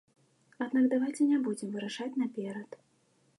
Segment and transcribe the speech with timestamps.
[0.65, 2.69] Аднак давайце не будзем вырашаць наперад.